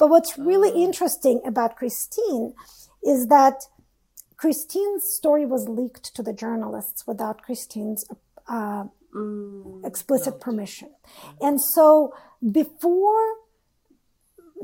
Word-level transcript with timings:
But 0.00 0.08
what's 0.08 0.38
really 0.38 0.72
oh. 0.72 0.82
interesting 0.82 1.42
about 1.46 1.76
Christine 1.76 2.54
is 3.04 3.28
that 3.28 3.66
Christine's 4.36 5.04
story 5.04 5.44
was 5.44 5.68
leaked 5.68 6.16
to 6.16 6.22
the 6.22 6.32
journalists 6.32 7.06
without 7.06 7.42
Christine's 7.42 8.06
uh, 8.48 8.84
mm, 9.14 9.86
explicit 9.86 10.40
permission. 10.40 10.88
And 11.42 11.60
so 11.60 12.14
before, 12.50 13.34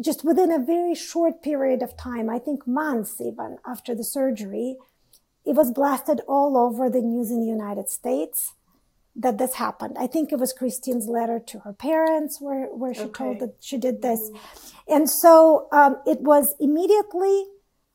just 0.00 0.24
within 0.24 0.50
a 0.50 0.58
very 0.58 0.94
short 0.94 1.42
period 1.42 1.82
of 1.82 1.98
time, 1.98 2.30
I 2.30 2.38
think 2.38 2.66
months 2.66 3.20
even 3.20 3.58
after 3.66 3.94
the 3.94 4.04
surgery, 4.04 4.78
it 5.44 5.54
was 5.54 5.70
blasted 5.70 6.22
all 6.26 6.56
over 6.56 6.88
the 6.88 7.02
news 7.02 7.30
in 7.30 7.40
the 7.40 7.46
United 7.46 7.90
States 7.90 8.54
that 9.18 9.38
this 9.38 9.54
happened. 9.54 9.96
I 9.98 10.06
think 10.06 10.30
it 10.30 10.38
was 10.38 10.52
Christine's 10.52 11.08
letter 11.08 11.40
to 11.46 11.60
her 11.60 11.72
parents 11.72 12.38
where, 12.40 12.66
where 12.66 12.94
she 12.94 13.02
okay. 13.02 13.24
told 13.24 13.38
that 13.40 13.54
she 13.60 13.78
did 13.78 14.02
this. 14.02 14.20
Mm. 14.20 14.38
And 14.88 15.10
so 15.10 15.68
um, 15.72 15.96
it 16.06 16.20
was 16.20 16.54
immediately 16.60 17.44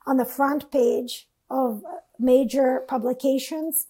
on 0.08 0.18
the 0.18 0.26
front 0.26 0.72
page 0.72 1.28
of 1.50 1.84
major 2.18 2.84
publications, 2.88 3.86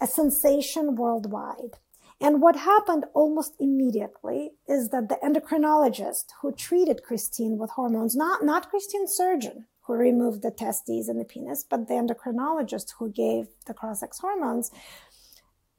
a 0.00 0.06
sensation 0.06 0.94
worldwide. 0.94 1.78
And 2.20 2.40
what 2.40 2.56
happened 2.56 3.04
almost 3.14 3.54
immediately 3.58 4.52
is 4.68 4.90
that 4.90 5.08
the 5.08 5.18
endocrinologist 5.22 6.26
who 6.40 6.52
treated 6.52 7.02
Christine 7.02 7.58
with 7.58 7.70
hormones, 7.70 8.14
not, 8.14 8.44
not 8.44 8.70
Christine's 8.70 9.12
surgeon 9.14 9.66
who 9.82 9.94
removed 9.94 10.42
the 10.42 10.50
testes 10.50 11.08
and 11.08 11.20
the 11.20 11.24
penis, 11.24 11.64
but 11.68 11.88
the 11.88 11.94
endocrinologist 11.94 12.94
who 12.98 13.10
gave 13.10 13.48
the 13.66 13.74
cross-sex 13.74 14.20
hormones, 14.20 14.70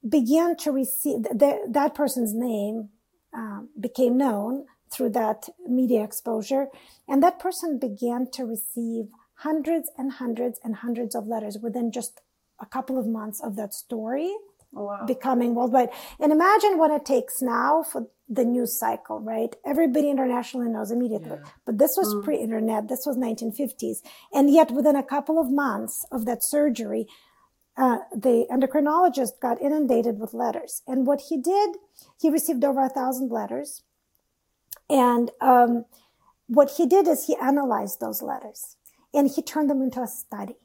began 0.08 0.56
to 0.58 0.72
receive 0.72 1.24
the, 1.24 1.60
that 1.70 1.96
person's 1.96 2.34
name 2.34 2.90
um, 3.34 3.70
became 3.80 4.18
known 4.18 4.66
through 4.92 5.10
that 5.10 5.50
media 5.68 6.04
exposure, 6.04 6.68
and 7.08 7.22
that 7.24 7.40
person 7.40 7.80
began 7.80 8.30
to 8.32 8.46
receive 8.46 9.06
hundreds 9.40 9.92
and 9.98 10.14
hundreds 10.14 10.60
and 10.64 10.78
hundreds 10.78 11.16
of 11.16 11.28
letters 11.28 11.58
within 11.62 11.92
just 11.92 12.22
a 12.60 12.66
couple 12.66 12.98
of 12.98 13.06
months 13.06 13.42
of 13.44 13.56
that 13.58 13.74
story 13.74 14.34
oh, 14.76 14.86
wow. 14.86 15.06
becoming 15.06 15.56
worldwide. 15.56 15.90
And 16.20 16.32
imagine 16.32 16.78
what 16.78 16.92
it 16.92 17.06
takes 17.06 17.42
now 17.42 17.84
for 17.84 18.08
the 18.28 18.46
news 18.46 18.80
cycle, 18.80 19.20
right? 19.20 19.56
Everybody 19.66 20.10
internationally 20.10 20.70
knows 20.70 20.92
immediately. 20.92 21.38
Yeah. 21.38 21.50
But 21.66 21.78
this 21.78 21.96
was 21.96 22.14
mm. 22.14 22.24
pre-internet. 22.24 22.88
This 22.88 23.06
was 23.06 23.18
1950s. 23.18 23.98
And 24.34 24.52
yet 24.52 24.72
within 24.72 24.96
a 24.96 25.04
couple 25.04 25.40
of 25.40 25.52
months 25.52 26.06
of 26.12 26.26
that 26.26 26.44
surgery, 26.44 27.08
uh, 27.78 27.98
the 28.16 28.46
endocrinologist 28.52 29.40
got 29.42 29.62
inundated 29.62 30.20
with 30.20 30.34
letters. 30.34 30.82
And 30.88 31.06
what 31.06 31.22
he 31.30 31.38
did, 31.38 31.76
he 32.20 32.30
received 32.30 32.64
over 32.64 32.84
a 32.84 32.90
thousand 32.90 33.32
letters. 33.32 33.84
And 34.90 35.32
um, 35.42 35.86
what 36.48 36.72
he 36.78 36.86
did 36.86 37.08
is 37.08 37.26
he 37.26 37.36
analyzed 37.36 38.00
those 38.00 38.22
letters 38.22 38.78
and 39.14 39.30
he 39.30 39.42
turned 39.42 39.70
them 39.70 39.82
into 39.82 40.02
a 40.02 40.08
study. 40.08 40.56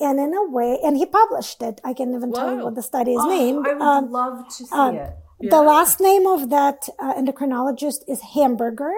And 0.00 0.18
in 0.18 0.34
a 0.34 0.44
way, 0.48 0.78
and 0.82 0.96
he 0.96 1.06
published 1.06 1.62
it. 1.62 1.80
I 1.84 1.92
can't 1.92 2.14
even 2.14 2.32
tell 2.32 2.56
you 2.56 2.64
what 2.64 2.74
the 2.74 2.82
study 2.82 3.12
is 3.12 3.20
oh, 3.22 3.28
named. 3.28 3.66
I 3.66 3.74
would 3.74 3.82
um, 3.82 4.10
love 4.10 4.48
to 4.48 4.66
see 4.66 4.74
um, 4.74 4.94
it. 4.96 5.12
Yeah. 5.40 5.50
The 5.50 5.62
last 5.62 6.00
name 6.00 6.26
of 6.26 6.50
that 6.50 6.88
uh, 6.98 7.14
endocrinologist 7.14 7.98
is 8.08 8.20
Hamburger. 8.34 8.92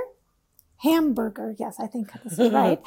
Hamburger, 0.79 1.55
yes, 1.59 1.77
I 1.79 1.87
think 1.87 2.11
this 2.23 2.33
is 2.39 2.51
right. 2.51 2.81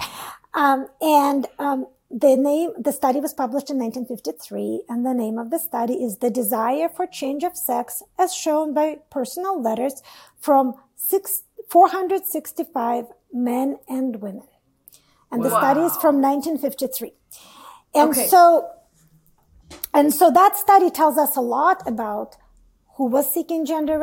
Um, 0.53 0.87
and 1.01 1.47
um, 1.59 1.87
the 2.11 2.35
name, 2.35 2.71
the 2.77 2.91
study 2.91 3.19
was 3.19 3.33
published 3.33 3.69
in 3.69 3.77
1953, 3.77 4.83
and 4.89 5.05
the 5.05 5.13
name 5.13 5.37
of 5.37 5.51
the 5.51 5.59
study 5.59 5.93
is 6.03 6.17
The 6.17 6.31
Desire 6.31 6.89
for 6.89 7.05
Change 7.05 7.43
of 7.43 7.55
Sex 7.55 8.01
as 8.17 8.33
shown 8.33 8.73
by 8.73 8.97
personal 9.11 9.61
letters 9.61 10.01
from 10.39 10.73
six, 10.95 11.43
465 11.69 13.05
men 13.31 13.77
and 13.87 14.21
women. 14.21 14.47
And 15.31 15.43
wow. 15.43 15.49
the 15.49 15.59
study 15.59 15.81
is 15.81 15.95
from 15.97 16.19
1953. 16.19 17.13
And 17.93 18.09
okay. 18.09 18.27
so, 18.27 18.71
and 19.93 20.11
so 20.11 20.31
that 20.31 20.57
study 20.57 20.89
tells 20.89 21.17
us 21.17 21.37
a 21.37 21.41
lot 21.41 21.87
about 21.87 22.37
who 22.95 23.05
was 23.05 23.31
seeking 23.31 23.67
gender 23.67 23.99